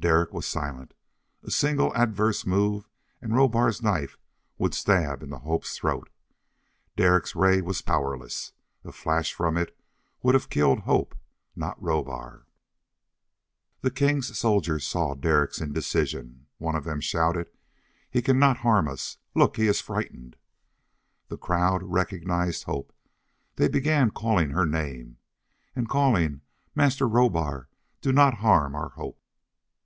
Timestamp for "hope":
10.82-11.16, 22.62-22.92, 28.90-29.20